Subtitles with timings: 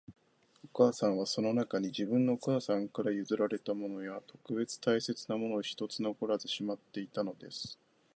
[0.65, 7.77] お母さんは、その中に、自分のお母さんから譲られたものや、特別大切なものを一つ残らずしまっていたのです